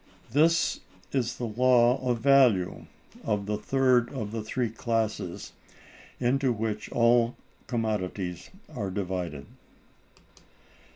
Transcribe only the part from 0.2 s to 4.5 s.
This is the Law of Value of the third of the